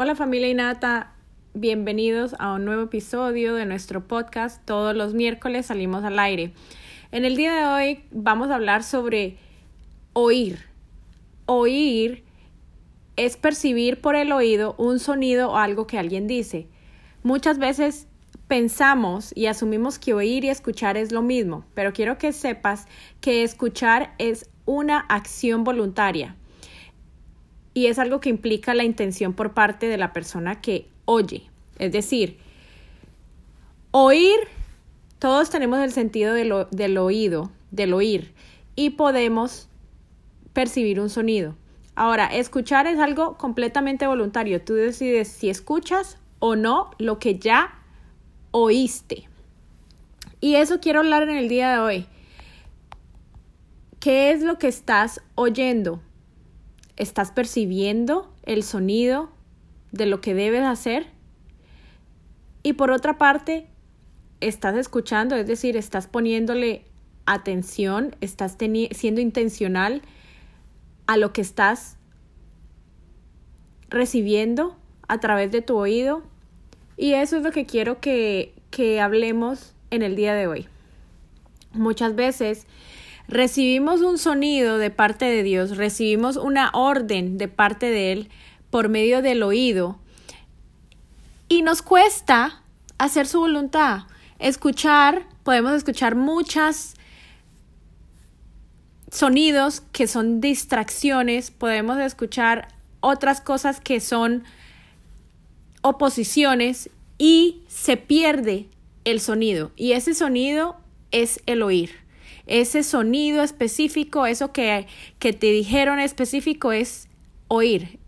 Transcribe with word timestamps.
Hola 0.00 0.14
familia 0.14 0.48
Inata, 0.48 1.12
bienvenidos 1.54 2.36
a 2.38 2.52
un 2.52 2.64
nuevo 2.64 2.82
episodio 2.82 3.56
de 3.56 3.66
nuestro 3.66 4.06
podcast. 4.06 4.64
Todos 4.64 4.94
los 4.94 5.12
miércoles 5.12 5.66
salimos 5.66 6.04
al 6.04 6.20
aire. 6.20 6.52
En 7.10 7.24
el 7.24 7.34
día 7.34 7.52
de 7.52 7.66
hoy 7.66 8.04
vamos 8.12 8.48
a 8.50 8.54
hablar 8.54 8.84
sobre 8.84 9.38
oír. 10.12 10.60
Oír 11.46 12.22
es 13.16 13.36
percibir 13.36 14.00
por 14.00 14.14
el 14.14 14.30
oído 14.30 14.76
un 14.78 15.00
sonido 15.00 15.50
o 15.50 15.56
algo 15.56 15.88
que 15.88 15.98
alguien 15.98 16.28
dice. 16.28 16.68
Muchas 17.24 17.58
veces 17.58 18.06
pensamos 18.46 19.32
y 19.34 19.46
asumimos 19.46 19.98
que 19.98 20.14
oír 20.14 20.44
y 20.44 20.48
escuchar 20.48 20.96
es 20.96 21.10
lo 21.10 21.22
mismo, 21.22 21.64
pero 21.74 21.92
quiero 21.92 22.18
que 22.18 22.32
sepas 22.32 22.86
que 23.20 23.42
escuchar 23.42 24.14
es 24.18 24.48
una 24.64 25.00
acción 25.00 25.64
voluntaria 25.64 26.36
y 27.74 27.86
es 27.86 27.98
algo 27.98 28.20
que 28.20 28.28
implica 28.28 28.74
la 28.74 28.84
intención 28.84 29.34
por 29.34 29.54
parte 29.54 29.86
de 29.86 29.96
la 29.96 30.12
persona 30.12 30.60
que 30.60 30.88
oye. 31.04 31.48
Es 31.78 31.92
decir, 31.92 32.38
oír, 33.90 34.38
todos 35.18 35.50
tenemos 35.50 35.80
el 35.80 35.92
sentido 35.92 36.34
del 36.34 36.98
oído, 36.98 37.50
del 37.70 37.94
oír, 37.94 38.32
y 38.76 38.90
podemos 38.90 39.68
percibir 40.52 41.00
un 41.00 41.10
sonido. 41.10 41.56
Ahora, 41.94 42.26
escuchar 42.26 42.86
es 42.86 42.98
algo 43.00 43.36
completamente 43.36 44.06
voluntario. 44.06 44.62
Tú 44.62 44.74
decides 44.74 45.28
si 45.28 45.50
escuchas 45.50 46.18
o 46.38 46.54
no 46.54 46.90
lo 46.98 47.18
que 47.18 47.38
ya 47.38 47.82
oíste. 48.52 49.28
Y 50.40 50.54
eso 50.54 50.78
quiero 50.80 51.00
hablar 51.00 51.24
en 51.24 51.36
el 51.36 51.48
día 51.48 51.72
de 51.72 51.78
hoy. 51.80 52.06
¿Qué 53.98 54.30
es 54.30 54.42
lo 54.42 54.58
que 54.58 54.68
estás 54.68 55.20
oyendo? 55.34 56.00
¿Estás 56.98 57.30
percibiendo 57.30 58.28
el 58.42 58.64
sonido 58.64 59.30
de 59.92 60.04
lo 60.06 60.20
que 60.20 60.34
debes 60.34 60.64
hacer? 60.64 61.06
Y 62.64 62.72
por 62.72 62.90
otra 62.90 63.18
parte, 63.18 63.68
estás 64.40 64.76
escuchando, 64.76 65.36
es 65.36 65.46
decir, 65.46 65.76
estás 65.76 66.08
poniéndole 66.08 66.84
atención, 67.24 68.16
estás 68.20 68.56
siendo 68.90 69.20
intencional 69.20 70.02
a 71.06 71.16
lo 71.16 71.32
que 71.32 71.40
estás 71.40 71.96
recibiendo 73.90 74.76
a 75.06 75.20
través 75.20 75.52
de 75.52 75.62
tu 75.62 75.76
oído. 75.76 76.24
Y 76.96 77.12
eso 77.12 77.36
es 77.36 77.44
lo 77.44 77.52
que 77.52 77.64
quiero 77.64 78.00
que, 78.00 78.54
que 78.72 79.00
hablemos 79.00 79.72
en 79.92 80.02
el 80.02 80.16
día 80.16 80.34
de 80.34 80.48
hoy. 80.48 80.66
Muchas 81.72 82.16
veces 82.16 82.66
recibimos 83.28 84.00
un 84.00 84.18
sonido 84.18 84.78
de 84.78 84.90
parte 84.90 85.26
de 85.26 85.42
Dios, 85.42 85.76
recibimos 85.76 86.36
una 86.36 86.70
orden 86.72 87.36
de 87.38 87.46
parte 87.46 87.86
de 87.86 88.12
Él 88.12 88.30
por 88.70 88.88
medio 88.88 89.22
del 89.22 89.42
oído. 89.42 89.98
Y 91.48 91.62
nos 91.62 91.82
cuesta 91.82 92.62
hacer 92.96 93.26
su 93.26 93.40
voluntad. 93.40 94.02
Escuchar, 94.38 95.26
podemos 95.42 95.72
escuchar 95.72 96.14
muchas 96.14 96.94
sonidos 99.10 99.82
que 99.92 100.06
son 100.06 100.40
distracciones, 100.40 101.50
podemos 101.50 101.98
escuchar 101.98 102.68
otras 103.00 103.40
cosas 103.40 103.80
que 103.80 104.00
son 104.00 104.44
oposiciones 105.82 106.90
y 107.18 107.62
se 107.68 107.96
pierde 107.96 108.68
el 109.04 109.20
sonido. 109.20 109.70
Y 109.76 109.92
ese 109.92 110.14
sonido 110.14 110.76
es 111.10 111.40
el 111.46 111.62
oír 111.62 112.07
ese 112.48 112.82
sonido 112.82 113.42
específico, 113.42 114.26
eso 114.26 114.52
que, 114.52 114.86
que 115.18 115.32
te 115.32 115.52
dijeron 115.52 116.00
específico 116.00 116.72
es 116.72 117.08
oír, 117.46 117.98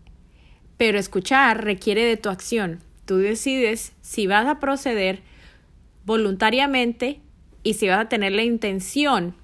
pero 0.77 0.99
escuchar 0.99 1.63
requiere 1.63 2.03
de 2.03 2.17
tu 2.17 2.29
acción. 2.29 2.79
Tú 3.05 3.17
decides 3.17 3.93
si 4.01 4.27
vas 4.27 4.47
a 4.47 4.59
proceder 4.59 5.21
voluntariamente 6.05 7.19
y 7.63 7.75
si 7.75 7.87
vas 7.87 7.99
a 7.99 8.09
tener 8.09 8.31
la 8.31 8.43
intención 8.43 9.35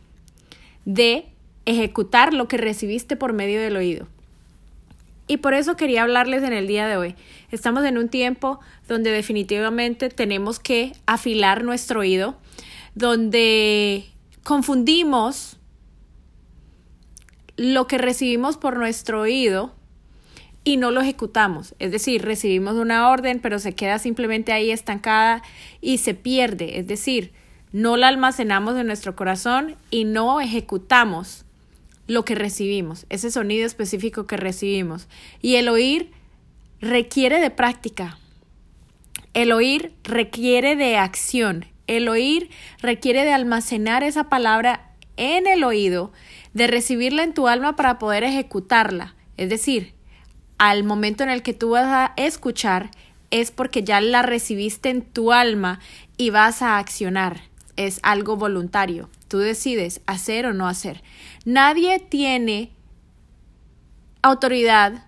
de 0.85 1.25
ejecutar 1.65 2.33
lo 2.33 2.47
que 2.47 2.57
recibiste 2.57 3.15
por 3.15 3.33
medio 3.33 3.61
del 3.61 3.75
oído. 3.75 4.07
Y 5.27 5.37
por 5.37 5.53
eso 5.53 5.75
quería 5.75 6.03
hablarles 6.03 6.43
en 6.43 6.53
el 6.53 6.67
día 6.67 6.87
de 6.87 6.95
hoy. 6.95 7.15
Estamos 7.51 7.83
en 7.83 7.97
un 7.97 8.07
tiempo 8.07 8.61
donde 8.87 9.11
definitivamente 9.11 10.09
tenemos 10.09 10.59
que 10.59 10.93
afilar 11.05 11.65
nuestro 11.65 11.99
oído, 11.99 12.37
donde 12.95 14.05
confundimos 14.47 15.57
lo 17.57 17.85
que 17.87 17.97
recibimos 17.97 18.55
por 18.55 18.77
nuestro 18.77 19.19
oído 19.19 19.75
y 20.63 20.77
no 20.77 20.89
lo 20.89 21.01
ejecutamos. 21.01 21.75
Es 21.79 21.91
decir, 21.91 22.23
recibimos 22.23 22.75
una 22.75 23.09
orden, 23.09 23.41
pero 23.41 23.59
se 23.59 23.75
queda 23.75 23.99
simplemente 23.99 24.53
ahí 24.53 24.71
estancada 24.71 25.43
y 25.81 25.97
se 25.97 26.13
pierde. 26.13 26.79
Es 26.79 26.87
decir, 26.87 27.33
no 27.73 27.97
la 27.97 28.07
almacenamos 28.07 28.77
en 28.77 28.87
nuestro 28.87 29.17
corazón 29.17 29.75
y 29.91 30.05
no 30.05 30.39
ejecutamos 30.39 31.43
lo 32.07 32.23
que 32.23 32.35
recibimos, 32.35 33.05
ese 33.09 33.31
sonido 33.31 33.65
específico 33.65 34.27
que 34.27 34.37
recibimos. 34.37 35.09
Y 35.41 35.55
el 35.55 35.67
oír 35.67 36.11
requiere 36.79 37.41
de 37.41 37.49
práctica. 37.49 38.17
El 39.33 39.51
oír 39.51 39.91
requiere 40.05 40.77
de 40.77 40.95
acción. 40.95 41.65
El 41.87 42.09
oír 42.09 42.49
requiere 42.79 43.23
de 43.23 43.33
almacenar 43.33 44.03
esa 44.03 44.25
palabra 44.25 44.91
en 45.15 45.47
el 45.47 45.63
oído, 45.63 46.11
de 46.53 46.67
recibirla 46.67 47.23
en 47.23 47.33
tu 47.33 47.47
alma 47.47 47.75
para 47.75 47.97
poder 47.97 48.23
ejecutarla. 48.23 49.15
Es 49.37 49.49
decir, 49.49 49.93
al 50.57 50.83
momento 50.83 51.23
en 51.23 51.29
el 51.29 51.43
que 51.43 51.53
tú 51.53 51.71
vas 51.71 51.85
a 51.85 52.13
escuchar 52.17 52.91
es 53.31 53.51
porque 53.51 53.83
ya 53.83 54.01
la 54.01 54.21
recibiste 54.21 54.89
en 54.89 55.01
tu 55.01 55.31
alma 55.31 55.79
y 56.17 56.29
vas 56.29 56.61
a 56.61 56.77
accionar. 56.77 57.41
Es 57.75 57.99
algo 58.03 58.37
voluntario. 58.37 59.09
Tú 59.27 59.39
decides 59.39 60.01
hacer 60.07 60.45
o 60.45 60.53
no 60.53 60.67
hacer. 60.67 61.03
Nadie 61.45 61.99
tiene 61.99 62.71
autoridad 64.21 65.05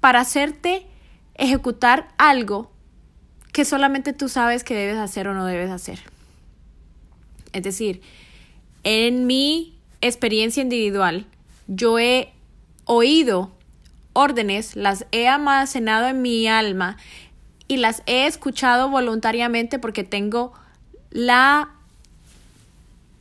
para 0.00 0.20
hacerte 0.20 0.86
ejecutar 1.34 2.08
algo 2.18 2.72
que 3.56 3.64
solamente 3.64 4.12
tú 4.12 4.28
sabes 4.28 4.64
que 4.64 4.74
debes 4.74 4.98
hacer 4.98 5.28
o 5.28 5.32
no 5.32 5.46
debes 5.46 5.70
hacer. 5.70 6.00
Es 7.54 7.62
decir, 7.62 8.02
en 8.84 9.26
mi 9.26 9.78
experiencia 10.02 10.62
individual, 10.62 11.24
yo 11.66 11.98
he 11.98 12.34
oído 12.84 13.50
órdenes, 14.12 14.76
las 14.76 15.06
he 15.10 15.26
almacenado 15.26 16.06
en 16.08 16.20
mi 16.20 16.46
alma 16.46 16.98
y 17.66 17.78
las 17.78 18.02
he 18.04 18.26
escuchado 18.26 18.90
voluntariamente 18.90 19.78
porque 19.78 20.04
tengo 20.04 20.52
la 21.10 21.70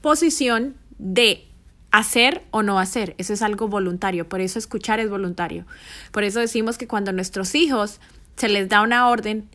posición 0.01 0.75
de 0.97 1.47
hacer 1.91 2.43
o 2.51 2.61
no 2.61 2.77
hacer. 2.77 3.15
Eso 3.19 3.31
es 3.31 3.41
algo 3.41 3.69
voluntario, 3.69 4.27
por 4.27 4.41
eso 4.41 4.59
escuchar 4.59 4.99
es 4.99 5.09
voluntario. 5.09 5.65
Por 6.11 6.25
eso 6.25 6.41
decimos 6.41 6.77
que 6.77 6.89
cuando 6.89 7.11
a 7.11 7.13
nuestros 7.13 7.55
hijos 7.55 8.01
se 8.35 8.49
les 8.49 8.67
da 8.67 8.81
una 8.81 9.07
orden, 9.07 9.47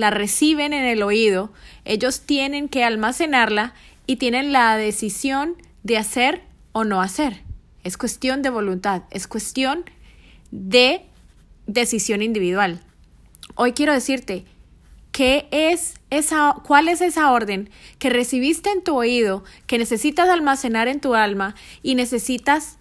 la 0.00 0.10
reciben 0.10 0.72
en 0.72 0.84
el 0.84 1.02
oído, 1.02 1.52
ellos 1.84 2.22
tienen 2.22 2.68
que 2.68 2.84
almacenarla 2.84 3.74
y 4.06 4.16
tienen 4.16 4.52
la 4.52 4.76
decisión 4.76 5.56
de 5.82 5.98
hacer 5.98 6.42
o 6.72 6.84
no 6.84 7.00
hacer. 7.00 7.42
Es 7.84 7.96
cuestión 7.96 8.42
de 8.42 8.50
voluntad, 8.50 9.02
es 9.10 9.28
cuestión 9.28 9.84
de 10.50 11.02
decisión 11.66 12.22
individual. 12.22 12.80
Hoy 13.54 13.72
quiero 13.72 13.92
decirte 13.92 14.44
qué 15.12 15.46
es 15.50 15.94
esa, 16.10 16.56
cuál 16.66 16.88
es 16.88 17.00
esa 17.00 17.30
orden 17.30 17.70
que 17.98 18.10
recibiste 18.10 18.70
en 18.70 18.82
tu 18.82 18.96
oído, 18.96 19.44
que 19.66 19.78
necesitas 19.78 20.28
almacenar 20.28 20.88
en 20.88 21.00
tu 21.00 21.14
alma 21.14 21.54
y 21.82 21.94
necesitas 21.94 22.78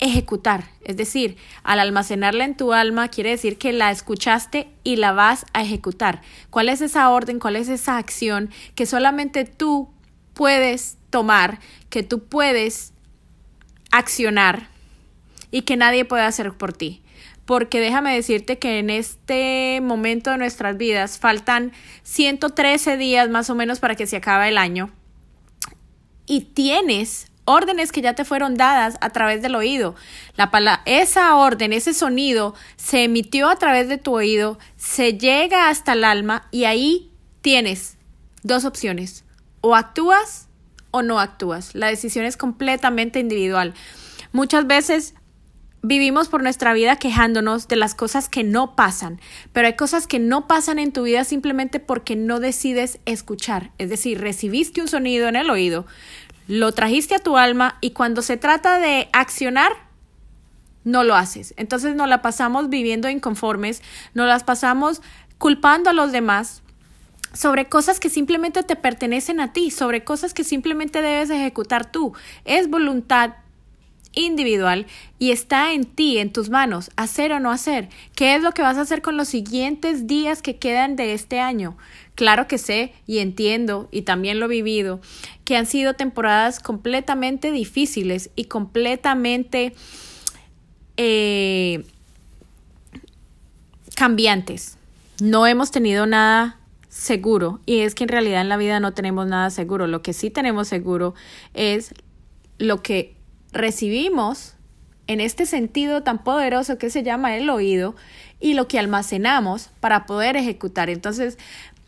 ejecutar. 0.00 0.64
Es 0.82 0.96
decir, 0.96 1.36
al 1.62 1.78
almacenarla 1.78 2.44
en 2.44 2.56
tu 2.56 2.72
alma 2.72 3.08
quiere 3.08 3.30
decir 3.30 3.58
que 3.58 3.72
la 3.72 3.90
escuchaste 3.90 4.68
y 4.82 4.96
la 4.96 5.12
vas 5.12 5.46
a 5.52 5.62
ejecutar. 5.62 6.22
¿Cuál 6.48 6.68
es 6.68 6.80
esa 6.80 7.10
orden? 7.10 7.38
¿Cuál 7.38 7.56
es 7.56 7.68
esa 7.68 7.98
acción 7.98 8.50
que 8.74 8.86
solamente 8.86 9.44
tú 9.44 9.90
puedes 10.34 10.96
tomar, 11.10 11.58
que 11.90 12.02
tú 12.02 12.24
puedes 12.24 12.92
accionar 13.90 14.68
y 15.50 15.62
que 15.62 15.76
nadie 15.76 16.04
puede 16.04 16.22
hacer 16.22 16.52
por 16.52 16.72
ti? 16.72 17.02
Porque 17.44 17.80
déjame 17.80 18.14
decirte 18.14 18.58
que 18.58 18.78
en 18.78 18.90
este 18.90 19.80
momento 19.82 20.30
de 20.30 20.38
nuestras 20.38 20.76
vidas 20.76 21.18
faltan 21.18 21.72
113 22.04 22.96
días 22.96 23.28
más 23.28 23.50
o 23.50 23.54
menos 23.54 23.80
para 23.80 23.96
que 23.96 24.06
se 24.06 24.16
acabe 24.16 24.48
el 24.48 24.58
año 24.58 24.90
y 26.26 26.42
tienes 26.42 27.29
órdenes 27.50 27.92
que 27.92 28.00
ya 28.00 28.14
te 28.14 28.24
fueron 28.24 28.54
dadas 28.54 28.96
a 29.00 29.10
través 29.10 29.42
del 29.42 29.54
oído. 29.54 29.94
La 30.36 30.50
esa 30.84 31.34
orden, 31.36 31.72
ese 31.72 31.94
sonido 31.94 32.54
se 32.76 33.04
emitió 33.04 33.48
a 33.48 33.56
través 33.56 33.88
de 33.88 33.98
tu 33.98 34.14
oído, 34.14 34.58
se 34.76 35.18
llega 35.18 35.68
hasta 35.68 35.92
el 35.92 36.04
alma 36.04 36.48
y 36.50 36.64
ahí 36.64 37.10
tienes 37.42 37.98
dos 38.42 38.64
opciones. 38.64 39.24
O 39.60 39.74
actúas 39.74 40.48
o 40.90 41.02
no 41.02 41.20
actúas. 41.20 41.74
La 41.74 41.88
decisión 41.88 42.24
es 42.24 42.36
completamente 42.36 43.20
individual. 43.20 43.74
Muchas 44.32 44.66
veces 44.66 45.14
vivimos 45.82 46.28
por 46.28 46.42
nuestra 46.42 46.72
vida 46.72 46.96
quejándonos 46.96 47.68
de 47.68 47.76
las 47.76 47.94
cosas 47.94 48.28
que 48.28 48.44
no 48.44 48.76
pasan, 48.76 49.20
pero 49.52 49.66
hay 49.66 49.76
cosas 49.76 50.06
que 50.06 50.18
no 50.18 50.46
pasan 50.46 50.78
en 50.78 50.92
tu 50.92 51.04
vida 51.04 51.24
simplemente 51.24 51.80
porque 51.80 52.16
no 52.16 52.40
decides 52.40 52.98
escuchar. 53.06 53.70
Es 53.78 53.88
decir, 53.88 54.20
recibiste 54.20 54.80
un 54.80 54.88
sonido 54.88 55.28
en 55.28 55.36
el 55.36 55.50
oído, 55.50 55.86
lo 56.50 56.72
trajiste 56.72 57.14
a 57.14 57.20
tu 57.20 57.36
alma 57.36 57.78
y 57.80 57.92
cuando 57.92 58.22
se 58.22 58.36
trata 58.36 58.80
de 58.80 59.08
accionar, 59.12 59.70
no 60.82 61.04
lo 61.04 61.14
haces. 61.14 61.54
Entonces 61.56 61.94
nos 61.94 62.08
la 62.08 62.22
pasamos 62.22 62.68
viviendo 62.68 63.08
inconformes, 63.08 63.82
nos 64.14 64.26
las 64.26 64.42
pasamos 64.42 65.00
culpando 65.38 65.90
a 65.90 65.92
los 65.92 66.10
demás 66.10 66.62
sobre 67.32 67.68
cosas 67.68 68.00
que 68.00 68.10
simplemente 68.10 68.64
te 68.64 68.74
pertenecen 68.74 69.38
a 69.38 69.52
ti, 69.52 69.70
sobre 69.70 70.02
cosas 70.02 70.34
que 70.34 70.42
simplemente 70.42 71.02
debes 71.02 71.30
ejecutar 71.30 71.92
tú. 71.92 72.14
Es 72.44 72.68
voluntad 72.68 73.34
individual 74.12 74.86
y 75.20 75.30
está 75.30 75.72
en 75.72 75.84
ti, 75.84 76.18
en 76.18 76.32
tus 76.32 76.50
manos, 76.50 76.90
hacer 76.96 77.32
o 77.32 77.38
no 77.38 77.52
hacer. 77.52 77.88
¿Qué 78.16 78.34
es 78.34 78.42
lo 78.42 78.50
que 78.50 78.62
vas 78.62 78.76
a 78.76 78.80
hacer 78.80 79.02
con 79.02 79.16
los 79.16 79.28
siguientes 79.28 80.08
días 80.08 80.42
que 80.42 80.56
quedan 80.56 80.96
de 80.96 81.14
este 81.14 81.38
año? 81.38 81.76
Claro 82.20 82.46
que 82.46 82.58
sé 82.58 82.92
y 83.06 83.20
entiendo 83.20 83.88
y 83.90 84.02
también 84.02 84.40
lo 84.40 84.44
he 84.44 84.48
vivido, 84.50 85.00
que 85.46 85.56
han 85.56 85.64
sido 85.64 85.94
temporadas 85.94 86.60
completamente 86.60 87.50
difíciles 87.50 88.28
y 88.36 88.44
completamente 88.44 89.72
eh, 90.98 91.86
cambiantes. 93.96 94.76
No 95.22 95.46
hemos 95.46 95.70
tenido 95.70 96.04
nada 96.04 96.58
seguro 96.90 97.60
y 97.64 97.78
es 97.78 97.94
que 97.94 98.04
en 98.04 98.10
realidad 98.10 98.42
en 98.42 98.50
la 98.50 98.58
vida 98.58 98.80
no 98.80 98.92
tenemos 98.92 99.26
nada 99.26 99.48
seguro. 99.48 99.86
Lo 99.86 100.02
que 100.02 100.12
sí 100.12 100.28
tenemos 100.28 100.68
seguro 100.68 101.14
es 101.54 101.94
lo 102.58 102.82
que 102.82 103.16
recibimos 103.50 104.56
en 105.06 105.20
este 105.20 105.46
sentido 105.46 106.02
tan 106.02 106.22
poderoso 106.22 106.78
que 106.78 106.90
se 106.90 107.02
llama 107.02 107.34
el 107.36 107.48
oído 107.50 107.96
y 108.40 108.54
lo 108.54 108.68
que 108.68 108.78
almacenamos 108.78 109.70
para 109.80 110.06
poder 110.06 110.36
ejecutar. 110.36 110.88
Entonces, 110.88 111.36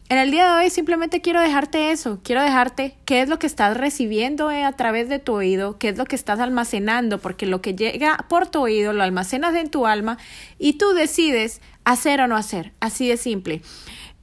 en 0.08 0.18
el 0.18 0.30
día 0.30 0.46
de 0.46 0.64
hoy 0.64 0.70
simplemente 0.70 1.20
quiero 1.20 1.40
dejarte 1.40 1.90
eso, 1.90 2.20
quiero 2.22 2.42
dejarte 2.42 2.96
qué 3.04 3.22
es 3.22 3.28
lo 3.28 3.38
que 3.38 3.46
estás 3.46 3.76
recibiendo 3.76 4.50
eh, 4.50 4.64
a 4.64 4.72
través 4.72 5.08
de 5.08 5.18
tu 5.18 5.32
oído, 5.32 5.78
qué 5.78 5.88
es 5.88 5.96
lo 5.96 6.04
que 6.04 6.16
estás 6.16 6.38
almacenando, 6.38 7.18
porque 7.18 7.46
lo 7.46 7.62
que 7.62 7.74
llega 7.74 8.26
por 8.28 8.46
tu 8.46 8.60
oído 8.60 8.92
lo 8.92 9.02
almacenas 9.02 9.54
en 9.54 9.70
tu 9.70 9.86
alma 9.86 10.18
y 10.58 10.74
tú 10.74 10.92
decides 10.92 11.60
hacer 11.84 12.20
o 12.20 12.28
no 12.28 12.36
hacer, 12.36 12.72
así 12.80 13.08
de 13.08 13.16
simple. 13.16 13.62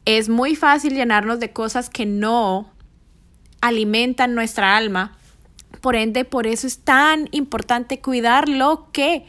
Es 0.05 0.29
muy 0.29 0.55
fácil 0.55 0.93
llenarnos 0.93 1.39
de 1.39 1.53
cosas 1.53 1.89
que 1.89 2.05
no 2.05 2.71
alimentan 3.61 4.35
nuestra 4.35 4.77
alma 4.77 5.17
por 5.81 5.95
ende, 5.95 6.25
por 6.25 6.47
eso 6.47 6.67
es 6.67 6.79
tan 6.79 7.29
importante 7.31 7.99
cuidar 7.99 8.49
lo 8.49 8.91
que 8.91 9.25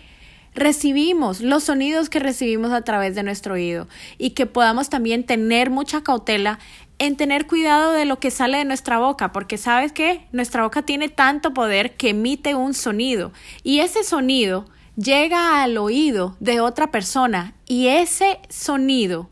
recibimos, 0.55 1.41
los 1.41 1.64
sonidos 1.64 2.08
que 2.11 2.19
recibimos 2.19 2.73
a 2.73 2.82
través 2.82 3.14
de 3.14 3.23
nuestro 3.23 3.55
oído. 3.55 3.88
Y 4.19 4.31
que 4.31 4.47
podamos 4.47 4.88
también 4.88 5.25
tener 5.25 5.70
mucha 5.70 6.02
cautela 6.02 6.58
en 6.99 7.17
tener 7.17 7.47
cuidado 7.47 7.93
de 7.93 8.05
lo 8.05 8.19
que 8.19 8.31
sale 8.31 8.58
de 8.58 8.64
nuestra 8.64 8.99
boca, 8.99 9.32
porque 9.32 9.56
sabes 9.56 9.93
que 9.93 10.26
nuestra 10.32 10.64
boca 10.64 10.82
tiene 10.82 11.08
tanto 11.08 11.55
poder 11.55 11.97
que 11.97 12.11
emite 12.11 12.55
un 12.55 12.75
sonido. 12.75 13.32
Y 13.62 13.81
ese 13.81 14.05
sonido 14.05 14.67
llega 14.97 15.62
al 15.62 15.79
oído 15.79 16.37
de 16.41 16.61
otra 16.61 16.91
persona 16.91 17.55
y 17.67 17.88
ese 17.88 18.38
sonido 18.50 19.31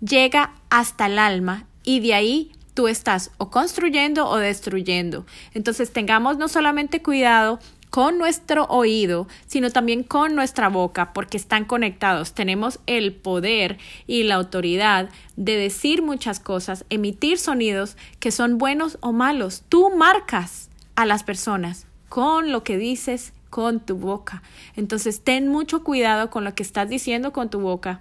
llega 0.00 0.54
hasta 0.70 1.06
el 1.06 1.18
alma 1.18 1.66
y 1.82 2.00
de 2.00 2.14
ahí 2.14 2.52
tú 2.74 2.88
estás 2.88 3.32
o 3.38 3.50
construyendo 3.50 4.28
o 4.28 4.36
destruyendo. 4.36 5.26
Entonces 5.54 5.92
tengamos 5.92 6.38
no 6.38 6.48
solamente 6.48 7.02
cuidado 7.02 7.58
con 7.92 8.16
nuestro 8.16 8.64
oído, 8.70 9.28
sino 9.46 9.68
también 9.68 10.02
con 10.02 10.34
nuestra 10.34 10.70
boca, 10.70 11.12
porque 11.12 11.36
están 11.36 11.66
conectados. 11.66 12.32
Tenemos 12.32 12.80
el 12.86 13.12
poder 13.12 13.76
y 14.06 14.22
la 14.22 14.36
autoridad 14.36 15.10
de 15.36 15.56
decir 15.56 16.00
muchas 16.00 16.40
cosas, 16.40 16.86
emitir 16.88 17.36
sonidos 17.36 17.98
que 18.18 18.30
son 18.30 18.56
buenos 18.56 18.96
o 19.02 19.12
malos. 19.12 19.64
Tú 19.68 19.94
marcas 19.94 20.70
a 20.94 21.04
las 21.04 21.22
personas 21.22 21.86
con 22.08 22.50
lo 22.50 22.64
que 22.64 22.78
dices 22.78 23.34
con 23.50 23.78
tu 23.78 23.98
boca. 23.98 24.42
Entonces 24.74 25.20
ten 25.20 25.48
mucho 25.48 25.84
cuidado 25.84 26.30
con 26.30 26.44
lo 26.44 26.54
que 26.54 26.62
estás 26.62 26.88
diciendo 26.88 27.34
con 27.34 27.50
tu 27.50 27.60
boca 27.60 28.00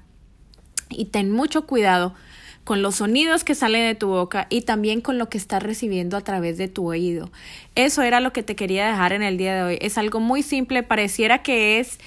y 0.88 1.06
ten 1.06 1.32
mucho 1.32 1.68
cuidado 1.68 2.14
con 2.63 2.81
los 2.81 2.96
sonidos 2.96 3.44
que 3.44 3.56
salen 3.56 3.88
de 3.88 3.96
tu 3.96 4.08
boca 4.08 4.48
y 4.50 4.62
también 4.62 5.02
con 5.02 5.18
lo 5.18 5.30
que 5.30 5.38
estás 5.38 5.63
recibiendo 5.63 6.18
a 6.18 6.22
través 6.22 6.58
de 6.58 6.68
tu 6.68 6.88
oído. 6.88 7.31
Eso 7.75 8.02
era 8.02 8.19
lo 8.19 8.34
que 8.34 8.44
te 8.44 8.56
quería 8.56 8.88
dejar 8.88 9.13
en 9.13 9.24
el 9.24 9.38
día 9.38 9.56
de 9.56 9.63
hoy. 9.63 9.78
Es 9.81 9.98
algo 9.98 10.19
muy 10.19 10.44
simple, 10.44 10.84
pareciera 10.84 11.42
que 11.42 11.80
es 11.80 12.00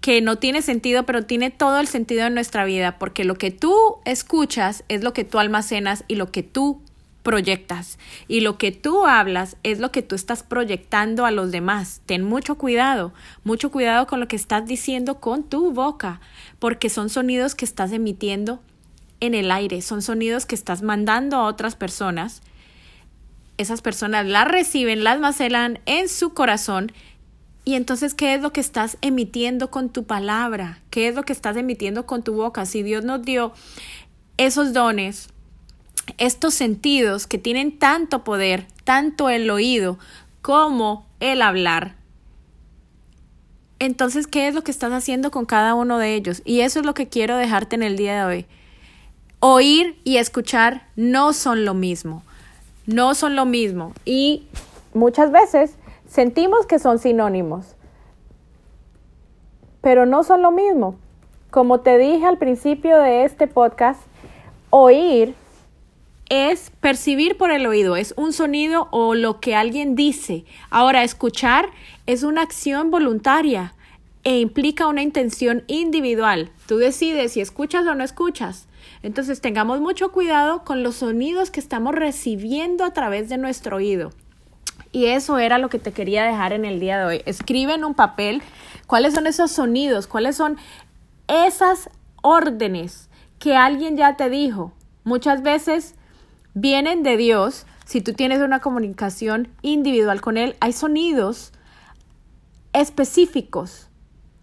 que 0.00 0.22
no 0.22 0.36
tiene 0.36 0.62
sentido, 0.62 1.04
pero 1.04 1.26
tiene 1.26 1.50
todo 1.50 1.78
el 1.78 1.86
sentido 1.86 2.26
en 2.26 2.34
nuestra 2.34 2.64
vida, 2.64 2.98
porque 2.98 3.24
lo 3.24 3.34
que 3.34 3.50
tú 3.50 3.74
escuchas 4.06 4.84
es 4.88 5.02
lo 5.02 5.12
que 5.12 5.24
tú 5.24 5.38
almacenas 5.38 6.04
y 6.08 6.14
lo 6.14 6.32
que 6.32 6.42
tú 6.42 6.80
proyectas. 7.22 7.98
Y 8.26 8.40
lo 8.40 8.56
que 8.56 8.72
tú 8.72 9.06
hablas 9.06 9.56
es 9.62 9.78
lo 9.78 9.92
que 9.92 10.00
tú 10.00 10.14
estás 10.14 10.42
proyectando 10.42 11.26
a 11.26 11.30
los 11.30 11.52
demás. 11.52 12.00
Ten 12.06 12.24
mucho 12.24 12.56
cuidado, 12.56 13.12
mucho 13.44 13.70
cuidado 13.70 14.06
con 14.06 14.20
lo 14.20 14.28
que 14.28 14.36
estás 14.36 14.66
diciendo 14.66 15.20
con 15.20 15.44
tu 15.44 15.72
boca, 15.72 16.20
porque 16.58 16.88
son 16.88 17.10
sonidos 17.10 17.54
que 17.54 17.66
estás 17.66 17.92
emitiendo 17.92 18.60
en 19.20 19.34
el 19.34 19.50
aire, 19.50 19.82
son 19.82 20.02
sonidos 20.02 20.46
que 20.46 20.54
estás 20.54 20.82
mandando 20.82 21.36
a 21.36 21.44
otras 21.44 21.76
personas. 21.76 22.42
Esas 23.58 23.82
personas 23.82 24.26
las 24.26 24.48
reciben, 24.48 25.04
las 25.04 25.14
almacenan 25.14 25.80
en 25.86 26.08
su 26.08 26.32
corazón. 26.32 26.92
Y 27.64 27.74
entonces, 27.74 28.14
¿qué 28.14 28.34
es 28.34 28.40
lo 28.40 28.52
que 28.52 28.60
estás 28.60 28.96
emitiendo 29.02 29.70
con 29.70 29.90
tu 29.90 30.04
palabra? 30.04 30.80
¿Qué 30.90 31.08
es 31.08 31.14
lo 31.14 31.22
que 31.22 31.32
estás 31.32 31.56
emitiendo 31.56 32.06
con 32.06 32.22
tu 32.22 32.34
boca? 32.34 32.64
Si 32.64 32.82
Dios 32.82 33.04
nos 33.04 33.22
dio 33.22 33.52
esos 34.38 34.72
dones, 34.72 35.28
estos 36.16 36.54
sentidos 36.54 37.26
que 37.26 37.38
tienen 37.38 37.78
tanto 37.78 38.24
poder, 38.24 38.66
tanto 38.84 39.28
el 39.28 39.50
oído 39.50 39.98
como 40.40 41.06
el 41.20 41.42
hablar, 41.42 42.00
entonces, 43.80 44.26
¿qué 44.26 44.46
es 44.46 44.54
lo 44.54 44.62
que 44.62 44.70
estás 44.70 44.92
haciendo 44.92 45.30
con 45.30 45.46
cada 45.46 45.74
uno 45.74 45.96
de 45.96 46.14
ellos? 46.14 46.42
Y 46.44 46.60
eso 46.60 46.80
es 46.80 46.86
lo 46.86 46.92
que 46.92 47.08
quiero 47.08 47.36
dejarte 47.36 47.76
en 47.76 47.82
el 47.82 47.96
día 47.96 48.14
de 48.14 48.24
hoy. 48.24 48.46
Oír 49.42 49.98
y 50.04 50.18
escuchar 50.18 50.86
no 50.96 51.32
son 51.32 51.64
lo 51.64 51.72
mismo. 51.72 52.22
No 52.86 53.14
son 53.14 53.36
lo 53.36 53.46
mismo. 53.46 53.94
Y 54.04 54.46
muchas 54.92 55.32
veces 55.32 55.76
sentimos 56.06 56.66
que 56.66 56.78
son 56.78 56.98
sinónimos. 56.98 57.74
Pero 59.80 60.04
no 60.04 60.24
son 60.24 60.42
lo 60.42 60.50
mismo. 60.50 60.96
Como 61.50 61.80
te 61.80 61.96
dije 61.96 62.26
al 62.26 62.36
principio 62.36 62.98
de 62.98 63.24
este 63.24 63.46
podcast, 63.46 64.02
oír 64.68 65.34
es 66.28 66.70
percibir 66.80 67.38
por 67.38 67.50
el 67.50 67.66
oído, 67.66 67.96
es 67.96 68.12
un 68.18 68.34
sonido 68.34 68.88
o 68.92 69.14
lo 69.14 69.40
que 69.40 69.56
alguien 69.56 69.96
dice. 69.96 70.44
Ahora, 70.68 71.02
escuchar 71.02 71.70
es 72.06 72.22
una 72.22 72.42
acción 72.42 72.90
voluntaria 72.90 73.74
e 74.24 74.38
implica 74.40 74.86
una 74.86 75.02
intención 75.02 75.64
individual. 75.66 76.50
Tú 76.66 76.76
decides 76.76 77.32
si 77.32 77.40
escuchas 77.40 77.86
o 77.86 77.94
no 77.94 78.04
escuchas. 78.04 78.68
Entonces 79.02 79.40
tengamos 79.40 79.80
mucho 79.80 80.12
cuidado 80.12 80.64
con 80.64 80.82
los 80.82 80.96
sonidos 80.96 81.50
que 81.50 81.60
estamos 81.60 81.94
recibiendo 81.94 82.84
a 82.84 82.92
través 82.92 83.28
de 83.28 83.38
nuestro 83.38 83.76
oído. 83.76 84.10
Y 84.92 85.06
eso 85.06 85.38
era 85.38 85.58
lo 85.58 85.68
que 85.68 85.78
te 85.78 85.92
quería 85.92 86.24
dejar 86.24 86.52
en 86.52 86.64
el 86.64 86.80
día 86.80 86.98
de 86.98 87.04
hoy. 87.04 87.22
Escribe 87.24 87.74
en 87.74 87.84
un 87.84 87.94
papel 87.94 88.42
cuáles 88.86 89.14
son 89.14 89.26
esos 89.26 89.52
sonidos, 89.52 90.06
cuáles 90.06 90.36
son 90.36 90.56
esas 91.28 91.88
órdenes 92.22 93.08
que 93.38 93.56
alguien 93.56 93.96
ya 93.96 94.16
te 94.16 94.28
dijo. 94.28 94.72
Muchas 95.04 95.42
veces 95.42 95.94
vienen 96.54 97.02
de 97.02 97.16
Dios. 97.16 97.66
Si 97.86 98.00
tú 98.00 98.12
tienes 98.12 98.40
una 98.40 98.60
comunicación 98.60 99.48
individual 99.62 100.20
con 100.20 100.36
Él, 100.36 100.56
hay 100.60 100.72
sonidos 100.72 101.52
específicos, 102.72 103.89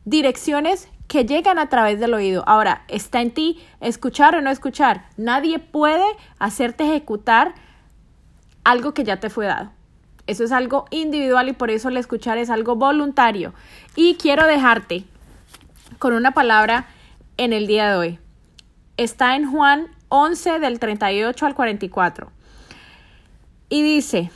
direcciones 0.07 0.87
que 1.09 1.25
llegan 1.25 1.59
a 1.59 1.67
través 1.67 1.99
del 1.99 2.13
oído. 2.13 2.43
Ahora, 2.47 2.83
está 2.87 3.21
en 3.21 3.31
ti 3.31 3.61
escuchar 3.81 4.35
o 4.35 4.41
no 4.41 4.49
escuchar. 4.49 5.05
Nadie 5.17 5.59
puede 5.59 6.05
hacerte 6.39 6.85
ejecutar 6.85 7.53
algo 8.63 8.93
que 8.93 9.03
ya 9.03 9.19
te 9.19 9.29
fue 9.29 9.47
dado. 9.47 9.71
Eso 10.25 10.45
es 10.45 10.53
algo 10.53 10.85
individual 10.91 11.49
y 11.49 11.53
por 11.53 11.71
eso 11.71 11.89
el 11.89 11.97
escuchar 11.97 12.37
es 12.37 12.49
algo 12.49 12.77
voluntario. 12.77 13.53
Y 13.97 14.15
quiero 14.15 14.47
dejarte 14.47 15.03
con 15.99 16.13
una 16.13 16.31
palabra 16.31 16.87
en 17.35 17.51
el 17.51 17.67
día 17.67 17.89
de 17.89 17.97
hoy. 17.97 18.19
Está 18.95 19.35
en 19.35 19.51
Juan 19.51 19.87
11 20.07 20.59
del 20.59 20.79
38 20.79 21.45
al 21.45 21.53
44. 21.53 22.31
Y 23.69 23.81
dice, 23.81 24.31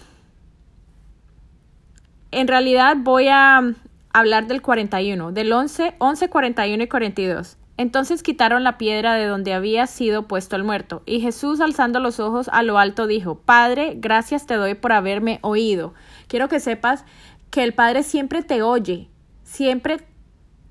en 2.31 2.49
realidad 2.49 2.97
voy 2.99 3.29
a 3.29 3.73
hablar 4.13 4.47
del 4.47 4.61
41, 4.61 5.31
del 5.31 5.51
11, 5.51 5.95
11, 5.97 6.29
41 6.29 6.83
y 6.83 6.87
42. 6.87 7.57
Entonces 7.77 8.21
quitaron 8.21 8.63
la 8.63 8.77
piedra 8.77 9.15
de 9.15 9.25
donde 9.25 9.53
había 9.53 9.87
sido 9.87 10.27
puesto 10.27 10.55
el 10.55 10.63
muerto, 10.63 11.01
y 11.05 11.21
Jesús 11.21 11.61
alzando 11.61 11.99
los 11.99 12.19
ojos 12.19 12.49
a 12.53 12.63
lo 12.63 12.77
alto 12.77 13.07
dijo, 13.07 13.39
Padre, 13.39 13.93
gracias 13.97 14.45
te 14.45 14.55
doy 14.55 14.75
por 14.75 14.91
haberme 14.91 15.39
oído. 15.41 15.93
Quiero 16.27 16.47
que 16.47 16.59
sepas 16.59 17.05
que 17.49 17.63
el 17.63 17.73
Padre 17.73 18.03
siempre 18.03 18.43
te 18.43 18.61
oye, 18.61 19.09
siempre 19.43 20.05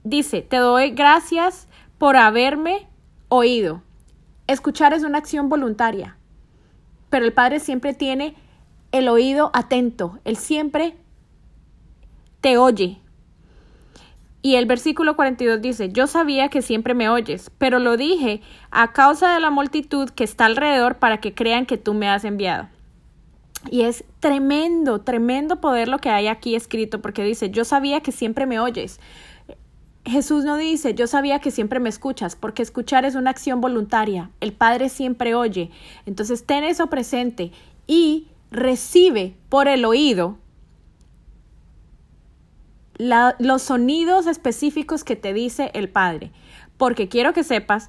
dice, 0.05 0.43
te 0.43 0.59
doy 0.59 0.91
gracias 0.91 1.69
por 1.99 2.17
haberme 2.17 2.87
oído. 3.29 3.83
Escuchar 4.47 4.93
es 4.93 5.03
una 5.03 5.19
acción 5.19 5.49
voluntaria, 5.49 6.17
pero 7.09 7.25
el 7.25 7.33
Padre 7.33 7.61
siempre 7.61 7.93
tiene 7.93 8.37
el 8.93 9.09
oído 9.09 9.51
atento, 9.53 10.19
Él 10.25 10.37
siempre 10.37 10.97
te 12.41 12.57
oye. 12.57 13.01
Y 14.43 14.55
el 14.55 14.67
versículo 14.67 15.17
42 15.17 15.61
dice, 15.61 15.91
yo 15.91 16.07
sabía 16.07 16.49
que 16.49 16.63
siempre 16.63 16.95
me 16.95 17.09
oyes, 17.09 17.51
pero 17.59 17.79
lo 17.79 17.97
dije 17.97 18.41
a 18.71 18.93
causa 18.93 19.35
de 19.35 19.41
la 19.41 19.51
multitud 19.51 20.09
que 20.11 20.25
está 20.25 20.47
alrededor 20.47 20.97
para 20.97 21.19
que 21.21 21.35
crean 21.35 21.67
que 21.67 21.77
tú 21.77 21.93
me 21.93 22.09
has 22.09 22.25
enviado. 22.25 22.69
Y 23.71 23.83
es 23.83 24.05
tremendo, 24.21 25.03
tremendo 25.03 25.61
poder 25.61 25.89
lo 25.89 25.99
que 25.99 26.09
hay 26.09 26.29
aquí 26.29 26.55
escrito, 26.55 27.03
porque 27.03 27.23
dice, 27.23 27.51
yo 27.51 27.67
sabía 27.67 28.01
que 28.01 28.13
siempre 28.13 28.47
me 28.47 28.59
oyes. 28.59 28.99
Jesús 30.07 30.45
no 30.45 30.57
dice, 30.57 30.95
yo 30.95 31.07
sabía 31.07 31.41
que 31.41 31.51
siempre 31.51 31.79
me 31.79 31.91
escuchas, 31.91 32.35
porque 32.35 32.63
escuchar 32.63 33.05
es 33.05 33.17
una 33.17 33.31
acción 33.31 33.61
voluntaria. 33.61 34.31
El 34.41 34.55
Padre 34.55 34.89
siempre 34.89 35.35
oye. 35.35 35.71
Entonces 36.07 36.47
ten 36.47 36.65
eso 36.65 36.87
presente 36.87 37.53
y 37.87 38.29
recibe 38.51 39.37
por 39.51 39.69
el 39.69 39.85
oído 39.85 40.39
los 43.01 43.63
sonidos 43.63 44.27
específicos 44.27 45.05
que 45.05 45.17
te 45.17 45.33
dice 45.33 45.71
el 45.75 45.89
Padre, 45.89 46.33
porque 46.77 47.09
quiero 47.09 47.33
que 47.33 47.45
sepas 47.45 47.89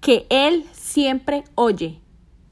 que 0.00 0.26
Él 0.30 0.64
siempre 0.72 1.44
oye, 1.54 2.00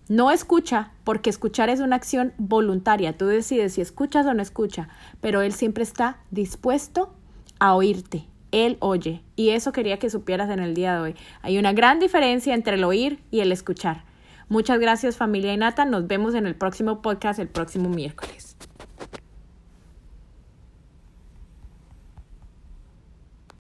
no 0.09 0.31
escucha, 0.31 0.93
porque 1.03 1.31
escuchar 1.31 1.71
es 1.71 1.81
una 1.81 1.97
acción 1.97 2.33
voluntaria, 2.37 3.17
tú 3.17 3.27
decides 3.27 3.75
si 3.75 3.81
escuchas 3.81 4.27
o 4.27 4.35
no 4.35 4.43
escucha, 4.43 4.89
pero 5.21 5.41
Él 5.43 5.53
siempre 5.53 5.83
está 5.83 6.19
dispuesto 6.31 7.15
a 7.59 7.75
oírte. 7.75 8.27
Él 8.53 8.77
oye. 8.79 9.21
Y 9.35 9.51
eso 9.51 9.73
quería 9.73 9.99
que 9.99 10.11
supieras 10.11 10.49
en 10.49 10.61
el 10.61 10.75
día 10.75 10.95
de 10.95 11.01
hoy. 11.01 11.15
Hay 11.43 11.59
una 11.59 11.73
gran 11.73 11.99
diferencia 11.99 12.55
entre 12.55 12.77
el 12.77 12.85
oír 12.85 13.19
y 13.33 13.41
el 13.41 13.51
escuchar. 13.51 14.05
Muchas 14.49 14.79
gracias 14.79 15.17
familia 15.17 15.53
Inata. 15.53 15.85
Nos 15.85 16.07
vemos 16.07 16.35
en 16.35 16.47
el 16.47 16.55
próximo 16.55 17.03
podcast 17.03 17.41
el 17.41 17.49
próximo 17.49 17.89
miércoles. 17.89 18.44